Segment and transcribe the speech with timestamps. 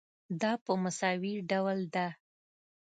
[0.41, 2.07] دا په مساوي ډول ده.